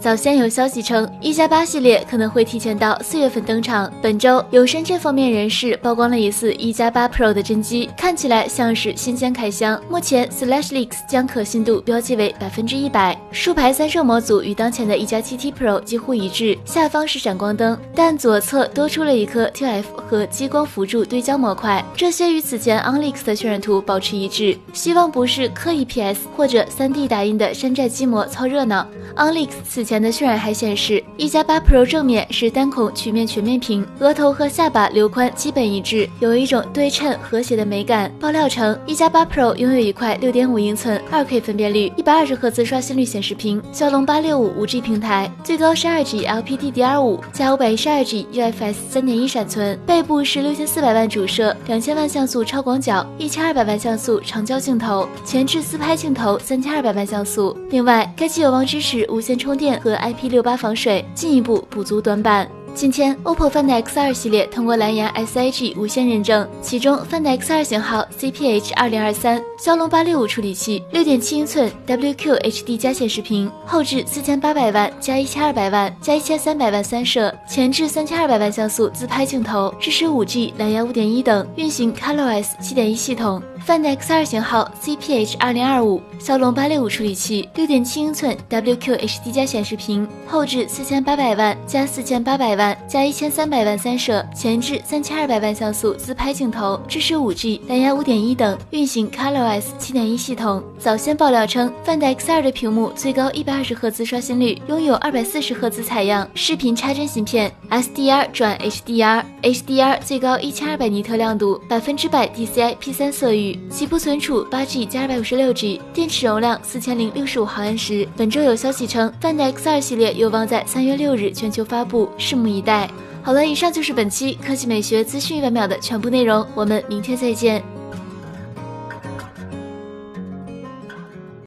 [0.00, 3.92] 早先有消息称，一加八系列可能会提前到四月份登场。
[4.00, 9.78] 本周有深圳方面人士曝光了一次一加八 Pro 的真机，看起来像是新鲜开箱。
[9.90, 13.14] 目前 SlashLeaks 将可信度标记为百分之一百。
[13.30, 24.56] 竖排三摄模组与当前的一加七 T Pro 几乎一致，下方是闪光灯，但左侧多出了一颗 TF 和激光辅助对焦模块，这些与此前 OnLeaks 的渲染图保持一致。
[24.72, 28.86] 希望不是刻意 PS 或者 3D 打印的山寨机模凑热闹。
[29.16, 38.08] OnLeaks 此前的渲染还显示，一加八 Pro 正面是单孔曲面全面屏，额头和下巴留宽基本一致，有一种对称和谐的美感。
[38.20, 57.58] 爆料称，一加八 Pro 拥有一块六点五英寸、二 K 分辨率、一百二十赫兹刷新率显示屏，骁龙八六五五 G 平台，最高十二 G LPDDR5 加五百一十二 G UFS 三点一闪存，背部是六千四百万主摄，两千万像素超广角，一千二百万像素长焦镜头，前置自拍镜头三千二百万像素。
[57.70, 62.48] 另外，该机有望支持无线充电和 IP68 防水，进一步补足短板。
[62.72, 83.42] 今天，OPPO Find X2 系列通过蓝牙 SIG 无线认证，其中 Find X2 型号 CPH 二零二三，骁龙八六五处理器，六点七英寸 WQHD 加显示屏，后置四千八百万加一千二百万加一千三百万三摄，前置三千二百万像素自拍镜头，支持五 G、蓝牙五点一等，运行 ColorOS 七点一系统。
[83.66, 100.62] Find X2 型号 CPH 二零二五，骁龙八六五处理器，六点七英寸 WQHD 加显示屏，后置四千八百万加四千八百万加一千三百万三摄，前置三千二百万像素自拍镜头，支持五 G、蓝牙五点一等，运行 ColorOS 七点一系统。
[100.78, 113.49] 早先爆料称，Find X2 的屏幕最高一百二十赫兹刷新率，拥有二百四十赫兹采样，视频插帧芯片，SDR 转 HDR，HDR 最高一千二百尼特亮度，百分之百 DCI P 三色域。
[113.70, 118.06] 起步存储八 G 加二百五十六 G，电池容量四千零六十五毫安时。
[118.16, 122.90] 本周有消息称，Find X 二系列有望在三月六日全球发布，拭目以待。
[123.22, 127.79] 好了，以上就是本期科技美学资讯一百秒的全部内容，我们明天再见。